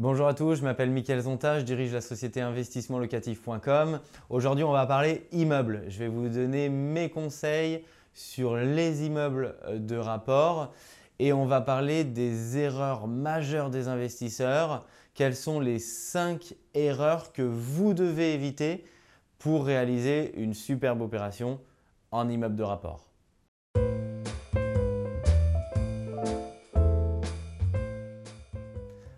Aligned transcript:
Bonjour 0.00 0.28
à 0.28 0.32
tous, 0.32 0.54
je 0.54 0.62
m'appelle 0.62 0.90
Mickaël 0.90 1.20
Zonta, 1.20 1.58
je 1.58 1.64
dirige 1.66 1.92
la 1.92 2.00
société 2.00 2.40
investissementlocatif.com. 2.40 4.00
Aujourd'hui, 4.30 4.64
on 4.64 4.72
va 4.72 4.86
parler 4.86 5.26
immeubles. 5.30 5.84
Je 5.88 5.98
vais 5.98 6.08
vous 6.08 6.30
donner 6.30 6.70
mes 6.70 7.10
conseils 7.10 7.84
sur 8.14 8.56
les 8.56 9.04
immeubles 9.04 9.56
de 9.74 9.96
rapport 9.98 10.72
et 11.18 11.34
on 11.34 11.44
va 11.44 11.60
parler 11.60 12.04
des 12.04 12.56
erreurs 12.56 13.08
majeures 13.08 13.68
des 13.68 13.88
investisseurs. 13.88 14.86
Quelles 15.12 15.36
sont 15.36 15.60
les 15.60 15.78
5 15.78 16.54
erreurs 16.72 17.34
que 17.34 17.42
vous 17.42 17.92
devez 17.92 18.32
éviter 18.32 18.86
pour 19.38 19.66
réaliser 19.66 20.34
une 20.40 20.54
superbe 20.54 21.02
opération 21.02 21.60
en 22.10 22.26
immeuble 22.30 22.56
de 22.56 22.62
rapport? 22.62 23.10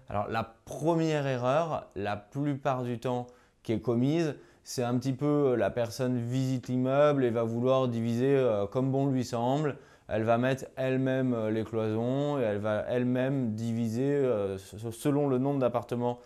Alors 0.09 0.29
la 0.29 0.43
première 0.83 1.29
erreur, 1.29 1.87
la 1.95 2.17
plupart 2.17 2.83
du 2.83 2.99
temps 2.99 3.29
qui 3.63 3.73
est 3.73 3.79
commise, 3.79 4.35
c'est 4.65 4.83
un 4.83 4.99
petit 4.99 5.13
peu 5.13 5.55
la 5.55 5.71
personne 5.71 6.19
visite 6.19 6.67
l'immeuble 6.67 7.25
et 7.25 7.31
va 7.31 7.45
vouloir 7.45 7.87
diviser 7.87 8.35
euh, 8.35 8.67
comme 8.67 8.91
bon 8.91 9.07
lui 9.07 9.25
semble. 9.25 9.77
Elle 10.09 10.25
va 10.25 10.39
mettre 10.39 10.65
elle-même 10.75 11.35
euh, 11.35 11.53
les 11.53 11.63
cloisons 11.63 12.41
et 12.41 12.43
elle 12.43 12.59
va 12.59 12.85
elle-même 12.89 13.55
diviser 13.55 14.13
euh, 14.13 14.59
selon 14.59 15.29
le 15.29 15.39
nombre 15.39 15.61
d'appartements 15.61 16.19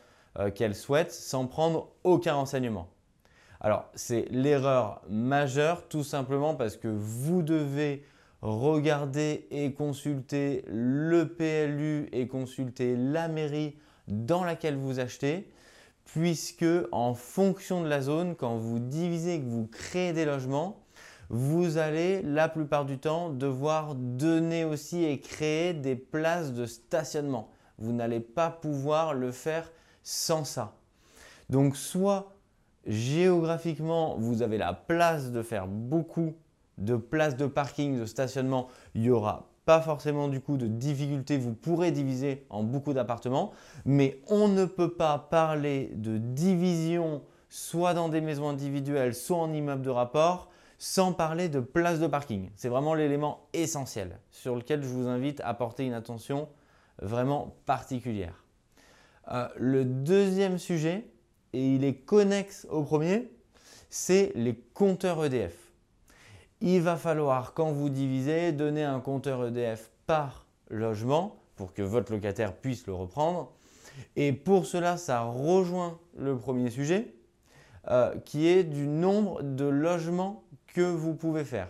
qu'elle 0.55 0.75
souhaite 0.75 1.13
sans 1.13 1.47
prendre 1.47 1.89
aucun 2.05 2.35
renseignement. 2.35 2.89
Alors 3.61 3.87
c'est 3.95 4.27
l'erreur 4.31 5.03
majeure 5.09 5.87
tout 5.89 6.05
simplement 6.05 6.55
parce 6.55 6.77
que 6.77 6.89
vous 6.89 7.43
devez 7.43 8.05
regarder 8.43 9.47
et 9.51 9.73
consulter 9.73 10.63
le 10.67 11.25
PLU 11.25 12.09
et 12.13 12.27
consulter 12.29 12.97
la 12.97 13.29
mairie 13.29 13.77
dans 14.09 14.45
laquelle 14.45 14.77
vous 14.77 15.01
achetez 15.01 15.51
puisque 16.07 16.65
en 16.93 17.15
fonction 17.15 17.83
de 17.83 17.89
la 17.89 18.01
zone, 18.01 18.37
quand 18.37 18.57
vous 18.57 18.79
divisez 18.79 19.41
que 19.41 19.47
vous 19.47 19.67
créez 19.67 20.13
des 20.13 20.25
logements, 20.25 20.81
vous 21.29 21.79
allez 21.79 22.23
la 22.23 22.49
plupart 22.49 22.85
du 22.85 22.99
temps 22.99 23.31
devoir 23.31 23.97
donner 23.97 24.65
aussi 24.65 25.05
et 25.05 25.19
créer 25.19 25.75
des 25.75 25.97
places 25.97 26.53
de 26.53 26.67
stationnement. 26.67 27.51
Vous 27.79 27.93
n'allez 27.93 28.21
pas 28.21 28.51
pouvoir 28.51 29.13
le 29.13 29.33
faire 29.33 29.71
sans 30.03 30.45
ça. 30.45 30.77
Donc 31.51 31.77
soit 31.77 32.33
géographiquement, 32.87 34.17
vous 34.17 34.43
avez 34.43 34.59
la 34.59 34.73
place 34.73 35.33
de 35.33 35.43
faire 35.43 35.67
beaucoup 35.67 36.35
de 36.79 36.97
places 36.97 37.37
de 37.37 37.47
parking, 37.47 37.99
de 37.99 38.07
stationnement, 38.07 38.69
il 38.95 39.03
n'y 39.03 39.11
aura 39.11 39.49
pas 39.67 39.81
forcément 39.81 40.29
du 40.29 40.41
coup 40.41 40.57
de 40.57 40.69
difficulté, 40.69 41.37
vous 41.37 41.53
pourrez 41.53 41.91
diviser 41.91 42.47
en 42.51 42.63
beaucoup 42.63 42.95
d'appartements, 42.95 43.53
mais 43.85 44.21
on 44.29 44.49
ne 44.49 44.65
peut 44.65 44.95
pas 44.95 45.19
parler 45.19 45.91
de 45.95 46.17
division 46.19 47.21
soit 47.51 47.93
dans 47.93 48.09
des 48.09 48.21
maisons 48.21 48.49
individuelles, 48.49 49.15
soit 49.15 49.39
en 49.39 49.53
immeuble 49.53 49.83
de 49.83 49.91
rapport, 49.91 50.51
sans 50.79 51.13
parler 51.13 51.49
de 51.49 51.59
places 51.59 51.99
de 51.99 52.07
parking. 52.07 52.51
C'est 52.55 52.69
vraiment 52.69 52.95
l'élément 52.95 53.49
essentiel 53.53 54.21
sur 54.31 54.55
lequel 54.55 54.83
je 54.83 54.89
vous 54.89 55.09
invite 55.09 55.41
à 55.41 55.53
porter 55.53 55.85
une 55.85 55.95
attention 55.95 56.49
vraiment 57.03 57.57
particulière. 57.67 58.45
Euh, 59.33 59.49
le 59.57 59.85
deuxième 59.85 60.59
sujet, 60.59 61.09
et 61.53 61.75
il 61.75 61.85
est 61.85 61.97
connexe 61.97 62.69
au 62.71 62.85
premier, 62.85 63.33
c'est 63.91 64.31
les 64.37 64.55
compteurs 64.75 65.25
EDF. 65.25 65.66
Il 66.61 66.81
va 66.81 66.97
falloir, 66.97 67.53
quand 67.53 67.73
vous 67.73 67.91
divisez, 67.91 68.53
donner 68.53 68.83
un 68.83 69.01
compteur 69.01 69.47
EDF 69.47 69.91
par 70.07 70.47
logement 70.71 71.37
pour 71.57 71.75
que 71.75 71.83
votre 71.83 72.13
locataire 72.13 72.55
puisse 72.55 72.87
le 72.87 72.95
reprendre. 72.95 73.53
Et 74.15 74.33
pour 74.33 74.67
cela, 74.67 74.97
ça 74.97 75.23
rejoint 75.23 75.99
le 76.17 76.37
premier 76.37 76.71
sujet, 76.71 77.15
euh, 77.89 78.15
qui 78.25 78.47
est 78.47 78.65
du 78.65 78.87
nombre 78.87 79.43
de 79.43 79.65
logements 79.65 80.45
que 80.67 80.83
vous 80.83 81.15
pouvez 81.15 81.45
faire. 81.45 81.69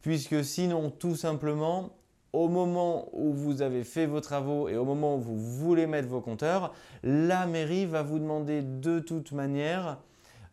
Puisque 0.00 0.44
sinon, 0.44 0.90
tout 0.90 1.16
simplement, 1.16 1.90
au 2.32 2.48
moment 2.48 3.08
où 3.12 3.32
vous 3.32 3.62
avez 3.62 3.84
fait 3.84 4.06
vos 4.06 4.20
travaux 4.20 4.68
et 4.68 4.76
au 4.76 4.84
moment 4.84 5.16
où 5.16 5.20
vous 5.20 5.38
voulez 5.38 5.86
mettre 5.86 6.08
vos 6.08 6.20
compteurs, 6.20 6.72
la 7.02 7.46
mairie 7.46 7.86
va 7.86 8.02
vous 8.02 8.18
demander 8.18 8.62
de 8.62 8.98
toute 8.98 9.32
manière, 9.32 9.98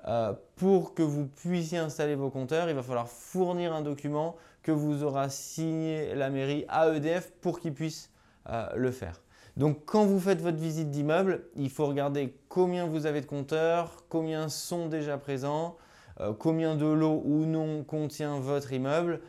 euh, 0.08 0.34
pour 0.56 0.94
que 0.94 1.02
vous 1.02 1.26
puissiez 1.26 1.80
installer 1.80 2.16
vos 2.16 2.30
compteurs, 2.30 2.70
il 2.70 2.76
va 2.76 2.84
falloir 2.84 3.08
fournir 3.08 3.74
un 3.74 3.82
document 3.82 4.36
que 4.62 4.72
vous 4.72 5.04
aura 5.04 5.30
signé 5.30 6.14
la 6.16 6.30
mairie 6.30 6.66
à 6.68 6.90
EDF 6.90 7.32
pour 7.42 7.60
qu'ils 7.60 7.74
puissent 7.74 8.12
euh, 8.50 8.68
le 8.76 8.92
faire. 8.92 9.22
Donc 9.58 9.86
quand 9.86 10.06
vous 10.06 10.20
faites 10.20 10.42
votre 10.42 10.58
visite 10.58 10.92
d'immeuble, 10.92 11.46
il 11.56 11.70
faut 11.70 11.86
regarder 11.86 12.36
combien 12.50 12.86
vous 12.86 13.06
avez 13.06 13.22
de 13.22 13.26
compteurs, 13.26 14.04
combien 14.10 14.50
sont 14.50 14.88
déjà 14.88 15.18
présents, 15.18 15.78
euh, 16.20 16.34
combien 16.38 16.76
de 16.76 16.86
lots 16.86 17.22
ou 17.26 17.46
non 17.46 17.84
contient 17.84 18.40
votre 18.40 18.74
immeuble 18.74 19.22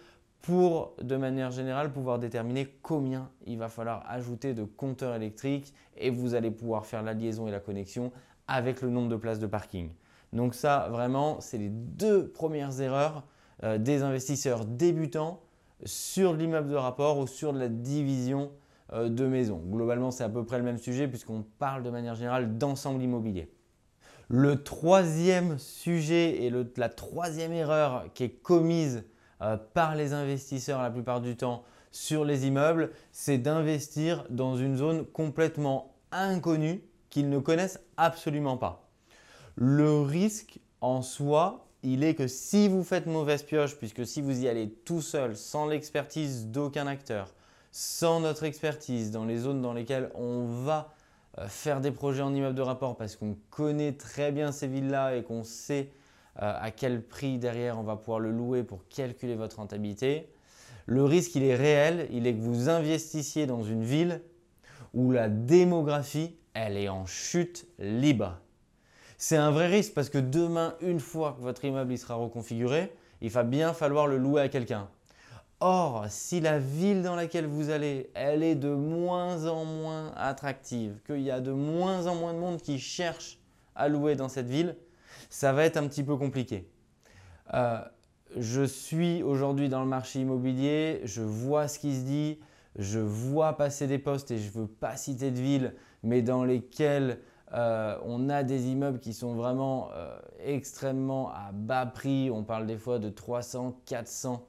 pour, 0.43 0.95
de 1.01 1.17
manière 1.17 1.51
générale, 1.51 1.93
pouvoir 1.93 2.19
déterminer 2.19 2.67
combien 2.83 3.31
il 3.47 3.59
va 3.59 3.69
falloir 3.69 4.05
ajouter 4.09 4.53
de 4.53 4.65
compteurs 4.65 5.15
électriques 5.15 5.75
et 5.97 6.11
vous 6.11 6.35
allez 6.35 6.51
pouvoir 6.51 6.87
faire 6.87 7.03
la 7.03 7.15
liaison 7.15 7.49
et 7.49 7.51
la 7.51 7.61
connexion 7.61 8.13
avec 8.47 8.83
le 8.83 8.91
nombre 8.91 9.09
de 9.09 9.17
places 9.17 9.41
de 9.41 9.47
parking. 9.47 9.91
Donc 10.33 10.55
ça, 10.55 10.89
vraiment, 10.91 11.41
c'est 11.41 11.59
les 11.59 11.69
deux 11.69 12.29
premières 12.29 12.81
erreurs 12.81 13.25
euh, 13.63 13.79
des 13.79 14.03
investisseurs 14.03 14.65
débutants 14.65 15.41
sur 15.85 16.35
l'immeuble 16.35 16.69
de 16.69 16.77
rapport 16.77 17.19
ou 17.19 17.27
sur 17.27 17.53
la 17.53 17.69
division 17.69 18.51
euh, 18.93 19.09
de 19.09 19.27
maison. 19.27 19.63
Globalement, 19.65 20.11
c'est 20.11 20.25
à 20.25 20.29
peu 20.29 20.45
près 20.45 20.59
le 20.59 20.65
même 20.65 20.79
sujet 20.79 21.09
puisqu'on 21.09 21.45
parle 21.59 21.83
de 21.83 21.91
manière 21.91 22.15
générale 22.15 22.59
d'ensemble 22.59 23.03
immobilier. 23.03 23.51
Le 24.29 24.63
troisième 24.63 25.59
sujet 25.59 26.45
et 26.45 26.53
la 26.77 26.89
troisième 26.89 27.53
erreur 27.53 28.07
qui 28.15 28.25
est 28.25 28.31
commise 28.31 29.05
euh, 29.43 29.57
par 29.75 29.95
les 29.95 30.13
investisseurs 30.13 30.83
la 30.83 30.91
plupart 30.91 31.21
du 31.21 31.37
temps 31.37 31.63
sur 31.93 32.25
les 32.25 32.47
immeubles, 32.47 32.91
c'est 33.13 33.39
d'investir 33.39 34.27
dans 34.31 34.57
une 34.57 34.77
zone 34.77 35.07
complètement 35.07 35.95
inconnue 36.13 36.83
qu'ils 37.11 37.31
ne 37.31 37.39
connaissent 37.39 37.81
absolument 37.97 38.57
pas. 38.57 38.86
Le 39.59 40.03
risque 40.03 40.59
en 40.83 41.01
soi, 41.01 41.67
il 41.83 42.05
est 42.05 42.15
que 42.15 42.27
si 42.27 42.69
vous 42.69 42.85
faites 42.85 43.07
mauvaise 43.07 43.43
pioche, 43.43 43.77
puisque 43.77 44.07
si 44.07 44.21
vous 44.21 44.43
y 44.43 44.49
allez 44.49 44.69
tout 44.69 45.01
seul, 45.01 45.35
sans 45.35 45.67
l'expertise 45.67 46.49
d'aucun 46.49 46.87
acteur, 46.87 47.33
sans 47.73 48.21
notre 48.21 48.45
expertise 48.45 49.11
dans 49.11 49.25
les 49.25 49.39
zones 49.39 49.63
dans 49.63 49.73
lesquelles 49.73 50.11
on 50.15 50.45
va 50.45 50.93
euh, 51.39 51.49
faire 51.49 51.81
des 51.81 51.91
projets 51.91 52.21
en 52.21 52.35
immeuble 52.35 52.55
de 52.55 52.61
rapport 52.61 52.99
parce 52.99 53.17
qu'on 53.17 53.37
connaît 53.49 53.93
très 53.93 54.31
bien 54.31 54.53
ces 54.53 54.67
villes-là 54.67 55.17
et 55.17 55.23
qu'on 55.23 55.43
sait 55.43 55.91
euh, 56.43 56.53
à 56.61 56.71
quel 56.71 57.03
prix 57.03 57.39
derrière 57.39 57.79
on 57.79 57.83
va 57.83 57.97
pouvoir 57.97 58.21
le 58.21 58.33
louer 58.33 58.63
pour 58.63 58.87
calculer 58.89 59.37
votre 59.37 59.57
rentabilité. 59.57 60.29
Le 60.85 61.03
risque, 61.05 61.35
il 61.35 61.45
est 61.45 61.57
réel, 61.57 62.09
il 62.11 62.27
est 62.27 62.35
que 62.35 62.43
vous 62.43 62.69
investissiez 62.69 63.47
dans 63.47 63.63
une 63.63 63.85
ville 63.85 64.21
où 64.93 65.13
la 65.13 65.31
démographie, 65.31 66.37
elle 66.53 66.77
est 66.77 66.91
en 66.91 67.07
chute 67.07 67.67
libre. 67.79 68.39
C'est 69.19 69.37
un 69.37 69.51
vrai 69.51 69.67
risque 69.69 69.95
parce 69.95 70.11
que 70.11 70.19
demain, 70.19 70.75
une 70.81 71.01
fois 71.01 71.33
que 71.33 71.43
votre 71.43 71.65
immeuble 71.65 71.97
sera 71.97 72.15
reconfiguré, 72.17 72.93
il 73.23 73.31
va 73.31 73.45
bien 73.45 73.73
falloir 73.73 74.07
le 74.07 74.19
louer 74.19 74.43
à 74.43 74.49
quelqu'un. 74.49 74.89
Or, 75.61 76.05
si 76.11 76.41
la 76.41 76.59
ville 76.59 77.03
dans 77.03 77.17
laquelle 77.17 77.47
vous 77.47 77.71
allez, 77.71 78.11
elle 78.13 78.43
est 78.43 78.57
de 78.57 78.69
moins 78.69 79.47
en 79.47 79.65
moins 79.65 80.13
attractive, 80.17 80.99
qu'il 81.07 81.23
y 81.23 81.31
a 81.31 81.41
de 81.41 81.53
moins 81.53 82.07
en 82.07 82.15
moins 82.15 82.35
de 82.35 82.39
monde 82.39 82.61
qui 82.61 82.79
cherche 82.79 83.39
à 83.75 83.89
louer 83.89 84.17
dans 84.17 84.29
cette 84.29 84.49
ville, 84.49 84.77
ça 85.31 85.55
va 85.55 85.65
être 85.65 85.79
un 85.79 85.89
petit 85.89 86.05
peu 86.05 86.17
compliqué. 86.17 86.69
Euh, 87.55 87.81
je 88.37 88.65
suis 88.65 89.23
aujourd'hui 89.23 89.71
dans 89.71 89.81
le 89.81 89.89
marché 89.89 90.21
immobilier, 90.21 91.01
je 91.05 91.23
vois 91.23 91.69
ce 91.69 91.79
qui 91.79 91.97
se 91.97 92.03
dit, 92.03 92.39
je 92.79 92.99
vois 92.99 93.57
passer 93.57 93.87
des 93.87 93.99
postes 93.99 94.31
et 94.31 94.37
je 94.37 94.49
ne 94.49 94.63
veux 94.63 94.67
pas 94.67 94.97
citer 94.97 95.31
de 95.31 95.41
villes, 95.41 95.75
mais 96.03 96.21
dans 96.21 96.45
lesquelles 96.45 97.19
euh, 97.53 97.97
on 98.05 98.29
a 98.29 98.43
des 98.43 98.69
immeubles 98.69 98.99
qui 98.99 99.13
sont 99.13 99.35
vraiment 99.35 99.91
euh, 99.95 100.19
extrêmement 100.45 101.31
à 101.31 101.51
bas 101.53 101.87
prix. 101.87 102.31
On 102.31 102.45
parle 102.45 102.67
des 102.67 102.79
fois 102.79 102.99
de 102.99 103.09
300, 103.09 103.81
400 103.87 104.47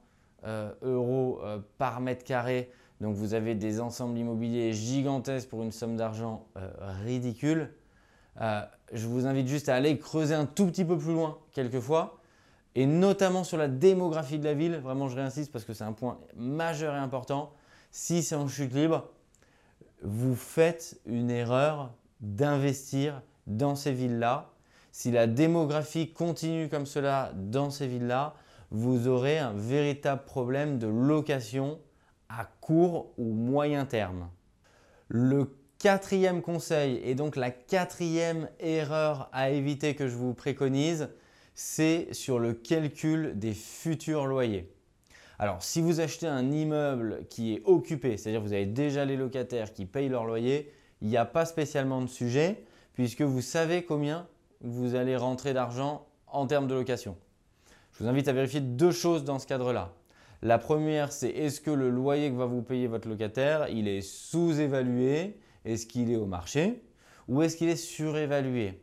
euros 0.82 1.40
par 1.78 2.00
mètre 2.00 2.22
carré. 2.22 2.70
Donc 3.00 3.16
vous 3.16 3.34
avez 3.34 3.56
des 3.56 3.80
ensembles 3.80 4.16
immobiliers 4.16 4.72
gigantesques 4.72 5.48
pour 5.48 5.64
une 5.64 5.72
somme 5.72 5.96
d'argent 5.96 6.46
ridicule. 7.04 7.70
Euh, 8.40 8.62
je 8.92 9.06
vous 9.06 9.26
invite 9.26 9.48
juste 9.48 9.68
à 9.68 9.74
aller 9.74 9.98
creuser 9.98 10.34
un 10.34 10.46
tout 10.46 10.66
petit 10.66 10.84
peu 10.84 10.96
plus 10.96 11.12
loin 11.12 11.38
quelquefois, 11.52 12.20
et 12.74 12.86
notamment 12.86 13.44
sur 13.44 13.58
la 13.58 13.68
démographie 13.68 14.38
de 14.38 14.44
la 14.44 14.54
ville. 14.54 14.76
Vraiment, 14.76 15.08
je 15.08 15.16
réinsiste 15.16 15.50
parce 15.52 15.64
que 15.64 15.72
c'est 15.72 15.84
un 15.84 15.92
point 15.92 16.18
majeur 16.36 16.94
et 16.94 16.98
important. 16.98 17.52
Si 17.90 18.22
c'est 18.22 18.36
en 18.36 18.48
chute 18.48 18.72
libre, 18.72 19.08
vous 20.02 20.36
faites 20.36 21.00
une 21.06 21.30
erreur 21.30 21.92
d'investir 22.20 23.22
dans 23.46 23.74
ces 23.74 23.92
villes-là. 23.92 24.50
Si 24.92 25.10
la 25.10 25.26
démographie 25.26 26.12
continue 26.12 26.68
comme 26.68 26.86
cela 26.86 27.32
dans 27.34 27.70
ces 27.70 27.86
villes-là, 27.86 28.34
vous 28.70 29.08
aurez 29.08 29.38
un 29.38 29.52
véritable 29.52 30.24
problème 30.24 30.78
de 30.78 30.86
location 30.86 31.78
à 32.28 32.44
court 32.60 33.12
ou 33.16 33.32
moyen 33.32 33.84
terme. 33.84 34.28
Le 35.08 35.58
Quatrième 35.78 36.42
conseil, 36.42 37.00
et 37.04 37.14
donc 37.14 37.36
la 37.36 37.52
quatrième 37.52 38.48
erreur 38.58 39.28
à 39.32 39.50
éviter 39.50 39.94
que 39.94 40.08
je 40.08 40.16
vous 40.16 40.34
préconise, 40.34 41.08
c'est 41.54 42.12
sur 42.12 42.40
le 42.40 42.52
calcul 42.52 43.38
des 43.38 43.54
futurs 43.54 44.26
loyers. 44.26 44.74
Alors, 45.38 45.62
si 45.62 45.80
vous 45.80 46.00
achetez 46.00 46.26
un 46.26 46.50
immeuble 46.50 47.26
qui 47.30 47.54
est 47.54 47.62
occupé, 47.64 48.16
c'est-à-dire 48.16 48.40
vous 48.40 48.54
avez 48.54 48.66
déjà 48.66 49.04
les 49.04 49.16
locataires 49.16 49.72
qui 49.72 49.86
payent 49.86 50.08
leur 50.08 50.24
loyer, 50.24 50.72
il 51.02 51.08
n'y 51.08 51.16
a 51.16 51.24
pas 51.24 51.44
spécialement 51.44 52.00
de 52.00 52.06
sujet 52.06 52.64
puisque 52.94 53.22
vous 53.22 53.40
savez 53.40 53.84
combien 53.84 54.26
vous 54.60 54.94
allez 54.94 55.16
rentrer 55.16 55.54
d'argent 55.54 56.06
en 56.26 56.46
termes 56.46 56.66
de 56.66 56.74
location. 56.74 57.16
Je 57.92 58.02
vous 58.02 58.08
invite 58.08 58.28
à 58.28 58.32
vérifier 58.32 58.60
deux 58.60 58.90
choses 58.90 59.24
dans 59.24 59.38
ce 59.38 59.46
cadre-là. 59.46 59.92
La 60.42 60.58
première, 60.58 61.10
c'est 61.10 61.30
est-ce 61.30 61.60
que 61.60 61.70
le 61.70 61.90
loyer 61.90 62.30
que 62.30 62.36
va 62.36 62.46
vous 62.46 62.62
payer 62.62 62.86
votre 62.86 63.08
locataire, 63.08 63.68
il 63.68 63.88
est 63.88 64.02
sous-évalué? 64.02 65.38
Est-ce 65.64 65.86
qu'il 65.86 66.12
est 66.12 66.16
au 66.16 66.26
marché? 66.26 66.84
Ou 67.26 67.42
est-ce 67.42 67.56
qu'il 67.56 67.68
est 67.68 67.76
surévalué? 67.76 68.80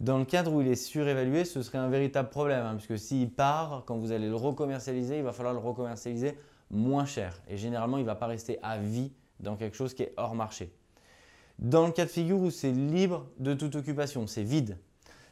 Dans 0.00 0.18
le 0.18 0.24
cadre 0.24 0.52
où 0.52 0.60
il 0.60 0.68
est 0.68 0.74
surévalué, 0.74 1.44
ce 1.44 1.62
serait 1.62 1.78
un 1.78 1.88
véritable 1.88 2.28
problème, 2.28 2.66
hein, 2.66 2.74
puisque 2.76 2.98
s'il 2.98 3.30
part, 3.30 3.84
quand 3.86 3.96
vous 3.96 4.12
allez 4.12 4.28
le 4.28 4.34
recommercialiser, 4.34 5.18
il 5.18 5.24
va 5.24 5.32
falloir 5.32 5.54
le 5.54 5.60
recommercialiser 5.60 6.36
moins 6.70 7.06
cher. 7.06 7.40
Et 7.48 7.56
généralement, 7.56 7.98
il 7.98 8.02
ne 8.02 8.06
va 8.06 8.16
pas 8.16 8.26
rester 8.26 8.58
à 8.62 8.78
vie 8.78 9.12
dans 9.40 9.56
quelque 9.56 9.76
chose 9.76 9.94
qui 9.94 10.02
est 10.02 10.12
hors 10.16 10.34
marché. 10.34 10.72
Dans 11.58 11.86
le 11.86 11.92
cas 11.92 12.04
de 12.04 12.10
figure 12.10 12.38
où 12.38 12.50
c'est 12.50 12.72
libre 12.72 13.26
de 13.38 13.54
toute 13.54 13.76
occupation, 13.76 14.26
c'est 14.26 14.42
vide, 14.42 14.78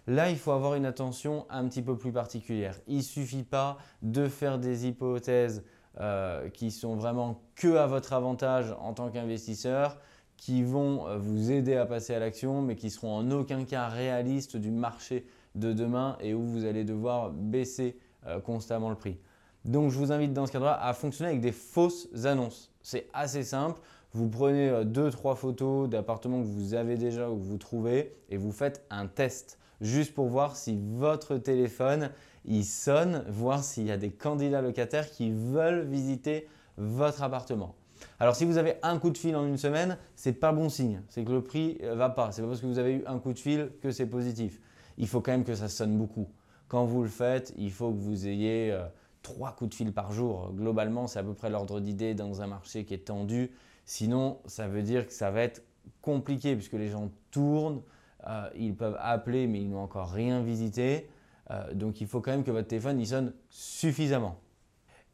Là, 0.07 0.29
il 0.29 0.37
faut 0.37 0.53
avoir 0.53 0.75
une 0.75 0.85
attention 0.85 1.47
un 1.49 1.67
petit 1.67 1.81
peu 1.81 1.97
plus 1.97 2.13
particulière. 2.13 2.79
Il 2.87 2.99
ne 2.99 3.03
suffit 3.03 3.43
pas 3.43 3.79
de 4.03 4.29
faire 4.29 4.59
des 4.59 4.87
hypothèses 4.87 5.65
euh, 5.99 6.51
qui 6.51 6.71
sont 6.71 6.95
vraiment 6.95 7.41
que 7.55 7.77
à 7.77 7.87
votre 7.87 8.13
avantage 8.13 8.75
en 8.81 8.93
tant 8.93 9.11
qu'investisseur, 9.11 9.99
qui 10.37 10.63
vont 10.63 11.07
euh, 11.07 11.17
vous 11.17 11.51
aider 11.51 11.77
à 11.77 11.87
passer 11.87 12.15
à 12.15 12.19
l'action, 12.19 12.61
mais 12.61 12.77
qui 12.77 12.91
seront 12.91 13.15
en 13.15 13.31
aucun 13.31 13.65
cas 13.65 13.89
réalistes 13.89 14.59
du 14.59 14.71
marché 14.71 15.25
de 15.55 15.73
demain 15.73 16.19
et 16.21 16.35
où 16.35 16.43
vous 16.43 16.67
allez 16.67 16.85
devoir 16.85 17.31
baisser 17.31 17.97
euh, 18.27 18.41
constamment 18.41 18.91
le 18.91 18.97
prix. 18.97 19.19
Donc, 19.65 19.91
je 19.91 19.97
vous 19.97 20.13
invite 20.13 20.35
dans 20.35 20.45
ce 20.45 20.53
cadre-là 20.53 20.79
à 20.83 20.93
fonctionner 20.93 21.31
avec 21.31 21.41
des 21.41 21.53
fausses 21.53 22.09
annonces. 22.27 22.71
C'est 22.83 23.07
assez 23.15 23.43
simple. 23.43 23.81
Vous 24.15 24.29
prenez 24.29 24.85
deux, 24.85 25.11
trois 25.11 25.35
photos 25.35 25.89
d'appartements 25.89 26.41
que 26.41 26.47
vous 26.47 26.75
avez 26.75 26.97
déjà 26.97 27.29
ou 27.29 27.37
que 27.37 27.43
vous 27.43 27.59
trouvez 27.59 28.15
et 28.31 28.37
vous 28.37 28.53
faites 28.53 28.87
un 28.89 29.07
test 29.07 29.59
juste 29.81 30.15
pour 30.15 30.29
voir 30.29 30.57
si 30.57 30.79
votre 30.97 31.37
téléphone 31.37 32.11
il 32.45 32.65
sonne, 32.65 33.25
voir 33.29 33.65
s'il 33.65 33.87
y 33.87 33.91
a 33.91 33.97
des 33.97 34.11
candidats 34.11 34.63
locataires 34.63 35.11
qui 35.11 35.33
veulent 35.33 35.85
visiter 35.85 36.47
votre 36.77 37.23
appartement. 37.23 37.75
Alors 38.21 38.37
si 38.37 38.45
vous 38.45 38.59
avez 38.59 38.75
un 38.83 38.99
coup 38.99 39.11
de 39.11 39.19
fil 39.19 39.35
en 39.35 39.47
une 39.47 39.57
semaine, 39.57 39.99
c'est 40.15 40.35
pas 40.35 40.53
bon 40.53 40.69
signe, 40.69 41.03
c'est 41.09 41.25
que 41.25 41.33
le 41.33 41.43
prix 41.43 41.79
euh, 41.83 41.95
va 41.95 42.11
pas. 42.11 42.33
C'est 42.33 42.43
pas 42.43 42.49
parce 42.49 42.61
que 42.61 42.67
vous 42.67 42.79
avez 42.79 42.95
eu 42.95 43.05
un 43.07 43.19
coup 43.19 43.33
de 43.33 43.39
fil 43.39 43.71
que 43.81 43.91
c'est 43.91 44.07
positif. 44.07 44.61
Il 44.99 45.09
faut 45.09 45.21
quand 45.21 45.33
même 45.33 45.45
que 45.45 45.55
ça 45.55 45.69
sonne 45.69 45.97
beaucoup. 45.97 46.29
Quand 46.69 46.85
vous 46.85 47.03
le 47.03 47.09
faites, 47.09 47.53
il 47.57 47.71
faut 47.71 47.91
que 47.91 47.99
vous 47.99 48.27
ayez 48.27 48.73
euh, 48.73 48.85
trois 49.23 49.53
coups 49.53 49.71
de 49.71 49.75
fil 49.75 49.93
par 49.93 50.13
jour. 50.13 50.53
Globalement, 50.55 51.07
c'est 51.07 51.19
à 51.19 51.23
peu 51.23 51.35
près 51.35 51.51
l'ordre 51.51 51.81
d'idée 51.81 52.15
dans 52.15 52.43
un 52.43 52.47
marché 52.47 52.85
qui 52.85 52.95
est 52.95 53.07
tendu. 53.07 53.51
Sinon, 53.85 54.39
ça 54.47 54.69
veut 54.69 54.83
dire 54.83 55.07
que 55.07 55.13
ça 55.13 55.31
va 55.31 55.43
être 55.43 55.63
compliqué 56.01 56.55
puisque 56.55 56.75
les 56.75 56.89
gens 56.89 57.11
tournent, 57.31 57.83
euh, 58.27 58.49
ils 58.57 58.75
peuvent 58.75 58.97
appeler, 59.01 59.47
mais 59.47 59.61
ils 59.61 59.69
n'ont 59.69 59.83
encore 59.83 60.11
rien 60.11 60.43
visité. 60.43 61.09
Euh, 61.51 61.75
donc 61.75 62.01
il 62.01 62.07
faut 62.07 62.21
quand 62.21 62.31
même 62.31 62.45
que 62.45 62.51
votre 62.51 62.69
téléphone 62.69 62.99
il 63.01 63.07
sonne 63.07 63.33
suffisamment. 63.51 64.39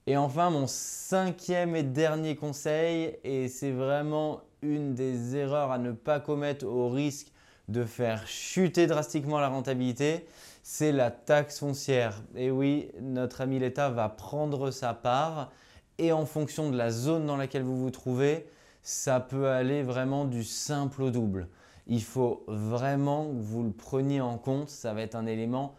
Et 0.06 0.16
enfin, 0.16 0.50
mon 0.50 0.66
cinquième 0.66 1.76
et 1.76 1.82
dernier 1.82 2.36
conseil, 2.36 3.16
et 3.22 3.48
c'est 3.48 3.72
vraiment 3.72 4.40
une 4.62 4.94
des 4.94 5.36
erreurs 5.36 5.70
à 5.70 5.78
ne 5.78 5.92
pas 5.92 6.20
commettre 6.20 6.66
au 6.66 6.88
risque 6.88 7.32
de 7.68 7.84
faire 7.84 8.26
chuter 8.26 8.86
drastiquement 8.86 9.38
la 9.38 9.48
rentabilité, 9.48 10.26
c'est 10.62 10.92
la 10.92 11.10
taxe 11.10 11.60
foncière. 11.60 12.22
Et 12.34 12.50
oui, 12.50 12.90
notre 13.00 13.40
ami 13.40 13.58
l'État 13.58 13.90
va 13.90 14.08
prendre 14.08 14.70
sa 14.70 14.94
part 14.94 15.50
et 15.98 16.12
en 16.12 16.26
fonction 16.26 16.70
de 16.70 16.76
la 16.76 16.90
zone 16.90 17.26
dans 17.26 17.36
laquelle 17.36 17.62
vous 17.62 17.78
vous 17.78 17.90
trouvez, 17.90 18.46
ça 18.82 19.20
peut 19.20 19.48
aller 19.48 19.82
vraiment 19.82 20.24
du 20.24 20.44
simple 20.44 21.02
au 21.02 21.10
double 21.10 21.48
il 21.90 22.02
faut 22.02 22.44
vraiment 22.46 23.26
que 23.26 23.40
vous 23.40 23.64
le 23.64 23.72
preniez 23.72 24.20
en 24.20 24.38
compte. 24.38 24.70
Ça 24.70 24.94
va 24.94 25.02
être 25.02 25.16
un 25.16 25.26
élément 25.26 25.74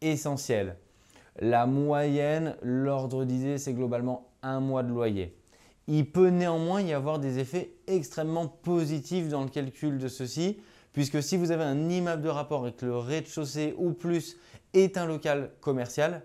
essentiel. 0.00 0.76
La 1.38 1.64
moyenne, 1.64 2.56
l'ordre 2.60 3.24
d'idée, 3.24 3.58
c'est 3.58 3.72
globalement 3.72 4.28
un 4.42 4.58
mois 4.58 4.82
de 4.82 4.88
loyer. 4.88 5.38
Il 5.86 6.10
peut 6.10 6.28
néanmoins 6.28 6.80
y 6.80 6.92
avoir 6.92 7.20
des 7.20 7.38
effets 7.38 7.72
extrêmement 7.86 8.48
positifs 8.48 9.28
dans 9.28 9.44
le 9.44 9.48
calcul 9.48 9.98
de 9.98 10.08
ceci, 10.08 10.58
puisque 10.92 11.22
si 11.22 11.36
vous 11.36 11.52
avez 11.52 11.64
un 11.64 11.88
immeuble 11.88 12.22
de 12.22 12.28
rapport 12.28 12.66
et 12.66 12.72
que 12.72 12.86
le 12.86 12.96
rez-de-chaussée 12.96 13.74
ou 13.78 13.92
plus 13.92 14.36
est 14.72 14.98
un 14.98 15.06
local 15.06 15.52
commercial, 15.60 16.22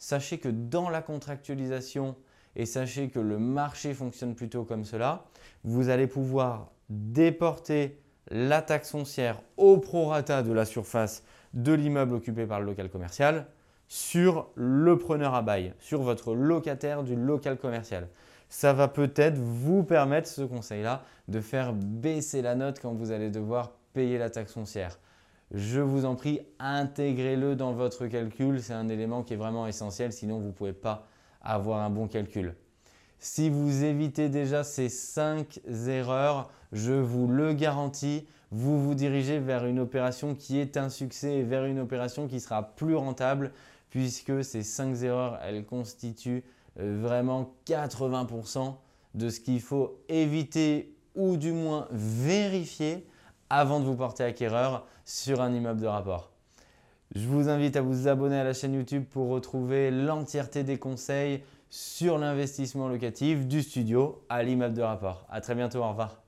sachez 0.00 0.38
que 0.38 0.48
dans 0.48 0.90
la 0.90 1.02
contractualisation 1.02 2.16
et 2.56 2.66
sachez 2.66 3.08
que 3.08 3.18
le 3.18 3.38
marché 3.38 3.94
fonctionne 3.94 4.34
plutôt 4.34 4.64
comme 4.64 4.84
cela, 4.84 5.24
vous 5.64 5.88
allez 5.88 6.06
pouvoir 6.06 6.70
déporter 6.88 7.98
la 8.30 8.62
taxe 8.62 8.90
foncière 8.90 9.40
au 9.56 9.78
prorata 9.78 10.42
de 10.42 10.52
la 10.52 10.64
surface 10.64 11.24
de 11.54 11.72
l'immeuble 11.72 12.14
occupé 12.14 12.46
par 12.46 12.60
le 12.60 12.66
local 12.66 12.88
commercial 12.88 13.46
sur 13.88 14.48
le 14.54 14.96
preneur 14.96 15.34
à 15.34 15.42
bail, 15.42 15.74
sur 15.78 16.02
votre 16.02 16.34
locataire 16.34 17.02
du 17.02 17.14
local 17.14 17.58
commercial. 17.58 18.08
Ça 18.48 18.72
va 18.72 18.88
peut-être 18.88 19.38
vous 19.38 19.82
permettre, 19.82 20.28
ce 20.28 20.42
conseil-là, 20.42 21.02
de 21.28 21.40
faire 21.40 21.72
baisser 21.72 22.42
la 22.42 22.54
note 22.54 22.80
quand 22.80 22.92
vous 22.92 23.10
allez 23.10 23.30
devoir 23.30 23.72
payer 23.92 24.18
la 24.18 24.30
taxe 24.30 24.52
foncière. 24.52 24.98
Je 25.52 25.80
vous 25.80 26.06
en 26.06 26.14
prie, 26.14 26.40
intégrez-le 26.58 27.54
dans 27.54 27.72
votre 27.72 28.06
calcul. 28.06 28.62
C'est 28.62 28.72
un 28.72 28.88
élément 28.88 29.22
qui 29.22 29.34
est 29.34 29.36
vraiment 29.36 29.66
essentiel, 29.66 30.12
sinon 30.12 30.38
vous 30.38 30.48
ne 30.48 30.52
pouvez 30.52 30.72
pas 30.72 31.06
avoir 31.42 31.80
un 31.80 31.90
bon 31.90 32.08
calcul. 32.08 32.54
Si 33.18 33.50
vous 33.50 33.84
évitez 33.84 34.28
déjà 34.28 34.64
ces 34.64 34.88
5 34.88 35.60
erreurs, 35.86 36.50
je 36.72 36.92
vous 36.92 37.28
le 37.28 37.52
garantis, 37.52 38.26
vous 38.50 38.82
vous 38.82 38.94
dirigez 38.94 39.38
vers 39.38 39.64
une 39.64 39.78
opération 39.78 40.34
qui 40.34 40.58
est 40.58 40.76
un 40.76 40.88
succès 40.88 41.38
et 41.38 41.42
vers 41.42 41.64
une 41.64 41.78
opération 41.78 42.26
qui 42.26 42.40
sera 42.40 42.74
plus 42.74 42.96
rentable 42.96 43.52
puisque 43.90 44.42
ces 44.42 44.62
5 44.62 45.02
erreurs, 45.02 45.38
elles 45.42 45.64
constituent 45.64 46.42
euh, 46.80 46.98
vraiment 47.00 47.54
80% 47.66 48.74
de 49.14 49.28
ce 49.28 49.40
qu'il 49.40 49.60
faut 49.60 50.02
éviter 50.08 50.96
ou 51.14 51.36
du 51.36 51.52
moins 51.52 51.86
vérifier 51.90 53.06
avant 53.50 53.80
de 53.80 53.84
vous 53.84 53.96
porter 53.96 54.24
acquéreur 54.24 54.86
sur 55.04 55.40
un 55.42 55.52
immeuble 55.52 55.80
de 55.80 55.86
rapport. 55.86 56.31
Je 57.14 57.26
vous 57.26 57.50
invite 57.50 57.76
à 57.76 57.82
vous 57.82 58.08
abonner 58.08 58.38
à 58.38 58.44
la 58.44 58.54
chaîne 58.54 58.72
YouTube 58.72 59.04
pour 59.10 59.28
retrouver 59.28 59.90
l'entièreté 59.90 60.64
des 60.64 60.78
conseils 60.78 61.42
sur 61.68 62.16
l'investissement 62.16 62.88
locatif 62.88 63.46
du 63.46 63.62
studio 63.62 64.24
à 64.30 64.42
l'immeuble 64.42 64.74
de 64.74 64.82
rapport. 64.82 65.26
À 65.30 65.42
très 65.42 65.54
bientôt, 65.54 65.80
au 65.80 65.88
revoir. 65.90 66.21